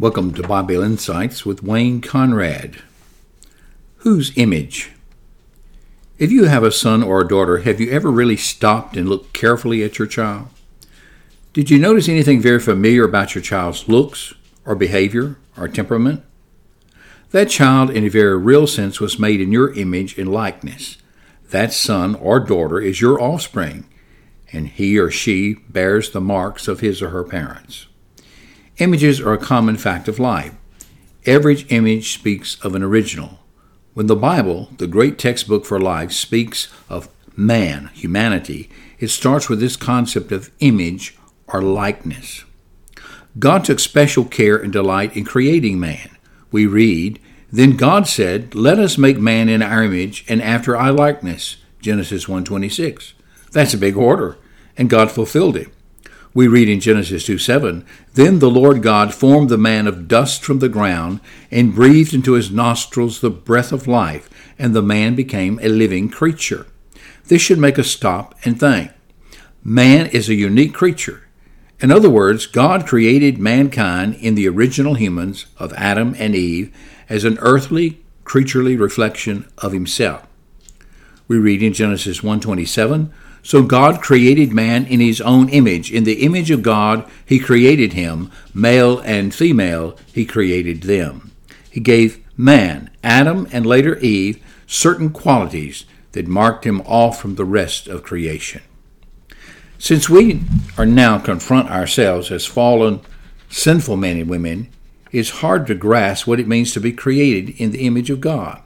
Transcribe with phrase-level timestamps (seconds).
[0.00, 2.82] Welcome to Bible Insights with Wayne Conrad.
[3.96, 4.92] Whose image?
[6.16, 9.34] If you have a son or a daughter, have you ever really stopped and looked
[9.34, 10.48] carefully at your child?
[11.52, 14.32] Did you notice anything very familiar about your child's looks
[14.64, 16.24] or behavior or temperament?
[17.32, 20.96] That child, in a very real sense, was made in your image and likeness.
[21.50, 23.84] That son or daughter is your offspring,
[24.50, 27.86] and he or she bears the marks of his or her parents.
[28.80, 30.54] Images are a common fact of life.
[31.26, 33.40] Every image speaks of an original.
[33.92, 39.60] When the Bible, the great textbook for life, speaks of man, humanity, it starts with
[39.60, 42.44] this concept of image or likeness.
[43.38, 46.16] God took special care and delight in creating man.
[46.50, 47.20] We read,
[47.52, 51.58] Then God said, Let us make man in our image and after our likeness.
[51.82, 53.12] Genesis 1:26.
[53.52, 54.38] That's a big order,
[54.78, 55.68] and God fulfilled it.
[56.32, 57.84] We read in Genesis 2 7,
[58.14, 62.34] Then the Lord God formed the man of dust from the ground, and breathed into
[62.34, 66.66] his nostrils the breath of life, and the man became a living creature.
[67.26, 68.92] This should make us stop and think.
[69.64, 71.22] Man is a unique creature.
[71.80, 76.74] In other words, God created mankind in the original humans of Adam and Eve
[77.08, 80.26] as an earthly, creaturely reflection of himself.
[81.26, 83.12] We read in Genesis 127,
[83.42, 85.90] so God created man in his own image.
[85.92, 88.30] In the image of God, he created him.
[88.52, 91.30] Male and female, he created them.
[91.70, 97.44] He gave man, Adam and later Eve, certain qualities that marked him off from the
[97.44, 98.62] rest of creation.
[99.78, 100.42] Since we
[100.76, 103.00] are now confront ourselves as fallen,
[103.48, 104.68] sinful men and women,
[105.12, 108.60] it's hard to grasp what it means to be created in the image of God.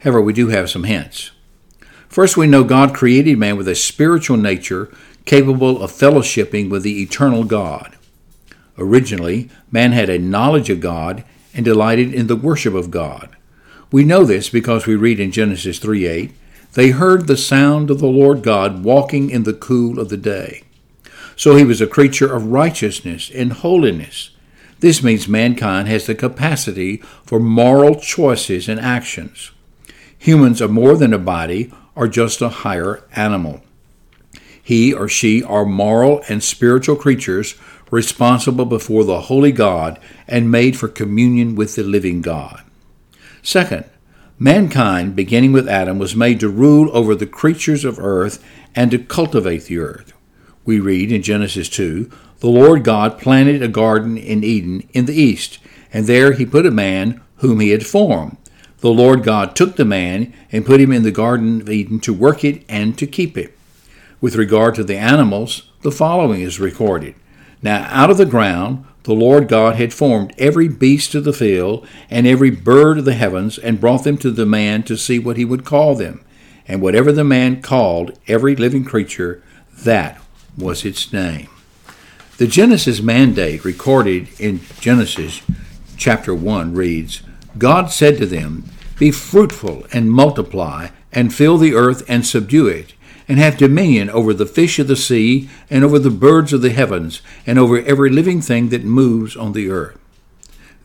[0.00, 1.30] However, we do have some hints.
[2.08, 4.90] First, we know God created man with a spiritual nature
[5.24, 7.96] capable of fellowshipping with the eternal God.
[8.78, 11.24] Originally, man had a knowledge of God
[11.54, 13.36] and delighted in the worship of God.
[13.90, 16.32] We know this because we read in Genesis 3 8,
[16.72, 20.64] they heard the sound of the Lord God walking in the cool of the day.
[21.36, 24.30] So he was a creature of righteousness and holiness.
[24.80, 29.52] This means mankind has the capacity for moral choices and actions.
[30.18, 33.62] Humans are more than a body or just a higher animal.
[34.62, 37.54] He or she are moral and spiritual creatures
[37.90, 42.62] responsible before the holy God and made for communion with the living God.
[43.42, 43.84] Second,
[44.38, 48.42] mankind, beginning with Adam, was made to rule over the creatures of earth
[48.74, 50.12] and to cultivate the earth.
[50.64, 52.10] We read in Genesis 2
[52.40, 55.58] The Lord God planted a garden in Eden in the east,
[55.92, 58.38] and there he put a man whom he had formed.
[58.84, 62.12] The Lord God took the man and put him in the Garden of Eden to
[62.12, 63.56] work it and to keep it.
[64.20, 67.14] With regard to the animals, the following is recorded
[67.62, 71.88] Now out of the ground the Lord God had formed every beast of the field
[72.10, 75.38] and every bird of the heavens, and brought them to the man to see what
[75.38, 76.22] he would call them.
[76.68, 79.42] And whatever the man called every living creature,
[79.78, 80.20] that
[80.58, 81.48] was its name.
[82.36, 85.40] The Genesis mandate recorded in Genesis
[85.96, 87.22] chapter 1 reads
[87.56, 88.64] God said to them,
[88.98, 92.94] be fruitful and multiply, and fill the earth and subdue it,
[93.28, 96.70] and have dominion over the fish of the sea, and over the birds of the
[96.70, 99.98] heavens, and over every living thing that moves on the earth.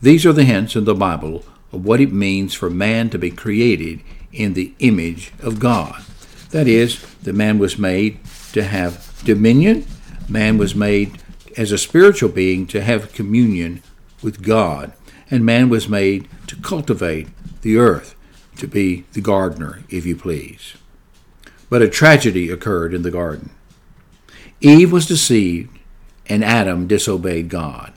[0.00, 3.30] These are the hints in the Bible of what it means for man to be
[3.30, 4.00] created
[4.32, 6.02] in the image of God.
[6.50, 8.18] That is, the man was made
[8.52, 9.86] to have dominion,
[10.28, 11.22] man was made
[11.56, 13.82] as a spiritual being to have communion
[14.22, 14.92] with God,
[15.30, 17.28] and man was made to cultivate
[17.62, 18.14] the earth
[18.56, 20.74] to be the gardener, if you please.
[21.68, 23.50] But a tragedy occurred in the garden.
[24.60, 25.78] Eve was deceived,
[26.28, 27.92] and Adam disobeyed God.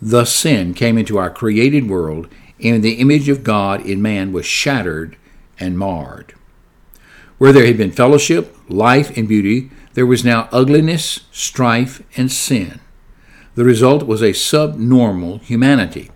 [0.00, 2.28] Thus sin came into our created world,
[2.62, 5.16] and the image of God in man was shattered
[5.58, 6.34] and marred.
[7.38, 12.80] Where there had been fellowship, life, and beauty, there was now ugliness, strife, and sin.
[13.54, 16.10] The result was a subnormal humanity.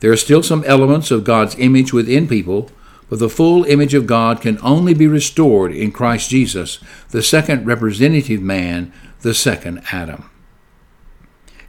[0.00, 2.70] There are still some elements of God's image within people,
[3.08, 6.78] but the full image of God can only be restored in Christ Jesus,
[7.10, 10.30] the second representative man, the second Adam.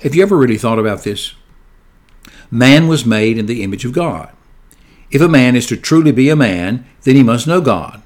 [0.01, 1.33] Have you ever really thought about this?
[2.49, 4.31] Man was made in the image of God.
[5.09, 8.01] If a man is to truly be a man, then he must know God.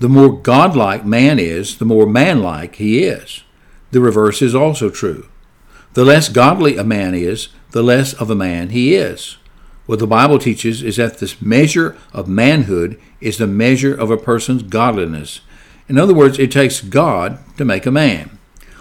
[0.00, 3.44] The more godlike man is, the more manlike he is.
[3.92, 5.28] The reverse is also true.
[5.92, 9.36] The less godly a man is, the less of a man he is.
[9.86, 14.16] What the Bible teaches is that this measure of manhood is the measure of a
[14.16, 15.40] person's godliness.
[15.88, 18.38] In other words, it takes God to make a man.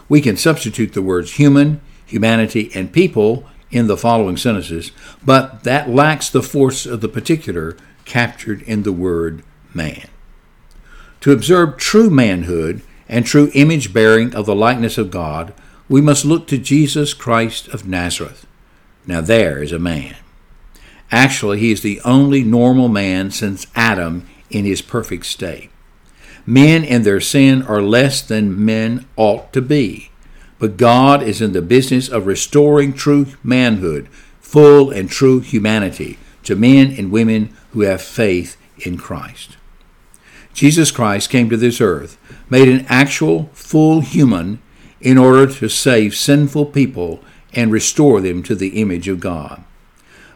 [0.07, 4.91] We can substitute the words human, humanity, and people in the following sentences,
[5.25, 7.75] but that lacks the force of the particular
[8.05, 10.07] captured in the word man.
[11.21, 15.53] To observe true manhood and true image bearing of the likeness of God,
[15.89, 18.45] we must look to Jesus Christ of Nazareth.
[19.05, 20.15] Now, there is a man.
[21.13, 25.69] Actually, he is the only normal man since Adam in his perfect state.
[26.43, 30.09] Men in their sin are less than men ought to be,
[30.57, 34.07] but God is in the business of restoring true manhood,
[34.41, 39.55] full and true humanity to men and women who have faith in Christ.
[40.55, 42.17] Jesus Christ came to this earth,
[42.49, 44.59] made an actual, full human
[44.99, 47.23] in order to save sinful people
[47.53, 49.63] and restore them to the image of God.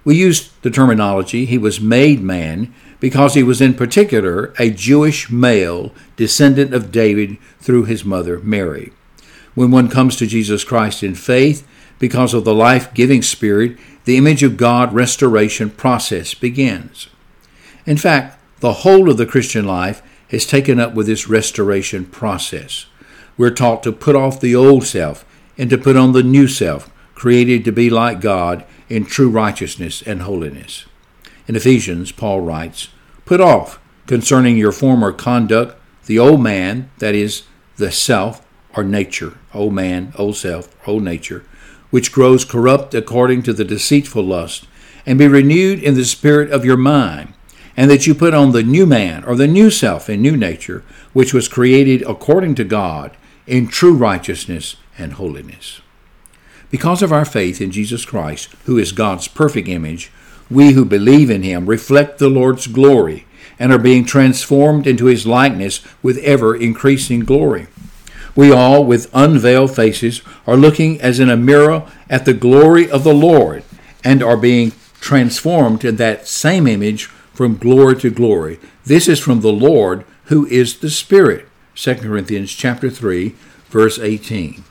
[0.07, 5.29] We use the terminology, he was made man, because he was in particular a Jewish
[5.29, 8.93] male descendant of David through his mother Mary.
[9.53, 11.67] When one comes to Jesus Christ in faith,
[11.99, 17.09] because of the life giving Spirit, the image of God restoration process begins.
[17.85, 22.85] In fact, the whole of the Christian life is taken up with this restoration process.
[23.37, 25.25] We're taught to put off the old self
[25.57, 30.01] and to put on the new self, created to be like God in true righteousness
[30.01, 30.85] and holiness.
[31.47, 32.89] In Ephesians, Paul writes,
[33.25, 37.43] Put off, concerning your former conduct, the old man, that is,
[37.75, 38.45] the self
[38.75, 41.43] or nature, old man, old self, old nature,
[41.89, 44.67] which grows corrupt according to the deceitful lust,
[45.05, 47.33] and be renewed in the spirit of your mind
[47.77, 50.83] and that you put on the new man or the new self and new nature,
[51.13, 55.79] which was created according to God in true righteousness and holiness.
[56.69, 60.11] Because of our faith in Jesus Christ, who is God's perfect image,
[60.49, 63.25] we who believe in him reflect the Lord's glory
[63.59, 67.67] and are being transformed into his likeness with ever increasing glory.
[68.35, 73.03] We all, with unveiled faces, are looking as in a mirror at the glory of
[73.03, 73.63] the Lord
[74.03, 78.59] and are being transformed in that same image from glory to glory.
[78.85, 81.47] This is from the Lord who is the Spirit.
[81.75, 83.35] 2 Corinthians chapter 3
[83.69, 84.63] verse 18.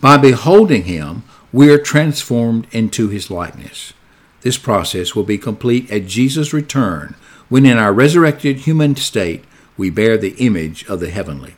[0.00, 3.92] By beholding him, we are transformed into his likeness.
[4.42, 7.16] This process will be complete at Jesus' return,
[7.48, 9.44] when in our resurrected human state
[9.76, 11.56] we bear the image of the heavenly.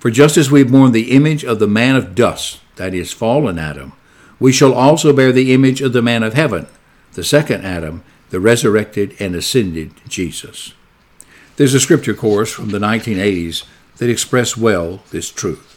[0.00, 3.58] For just as we've borne the image of the man of dust, that is, fallen
[3.58, 3.92] Adam,
[4.40, 6.66] we shall also bear the image of the man of heaven,
[7.12, 10.72] the second Adam, the resurrected and ascended Jesus.
[11.56, 13.64] There's a scripture course from the 1980s
[13.98, 15.69] that express well this truth.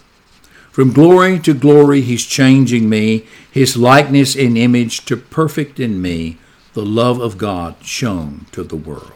[0.73, 6.39] From glory to glory, He's changing me, His likeness and image to perfect in me,
[6.73, 9.11] the love of God shown to the world.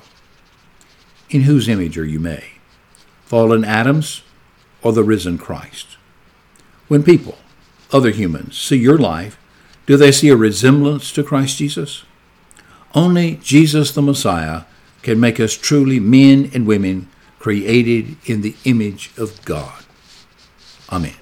[1.31, 2.51] In whose image are you made?
[3.25, 4.21] Fallen Adams
[4.83, 5.98] or the risen Christ?
[6.89, 7.39] When people,
[7.92, 9.39] other humans, see your life,
[9.88, 12.03] do they see a resemblance to Christ Jesus?
[12.94, 14.65] Only Jesus the Messiah
[15.01, 19.83] can make us truly men and women created in the image of God.
[20.92, 21.15] Amen.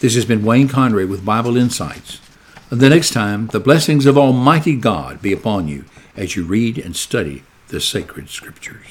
[0.00, 2.22] This has been Wayne Conrad with Bible Insights.
[2.70, 5.84] The next time, the blessings of Almighty God be upon you
[6.16, 8.86] as you read and study the sacred scriptures.